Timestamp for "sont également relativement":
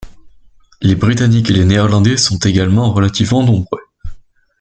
2.17-3.43